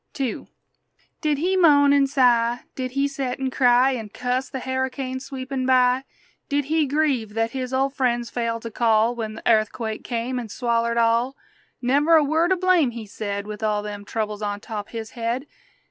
[0.19, 0.47] II
[1.21, 2.61] Did he moan an' sigh?
[2.73, 6.05] Did he set an' cry An' cuss the harricane sweepin' by?
[6.49, 10.47] Did he grieve that his ol' friends failed to call When the airthquake come an'
[10.49, 11.37] swallered all?
[11.83, 15.45] Never a word o' blame he said, With all them troubles on top his head!